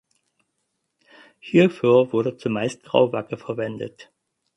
Hierfür 1.39 2.11
wurde 2.11 2.35
zumeist 2.35 2.81
Grauwacke 2.81 3.37
verwendet. 3.37 4.11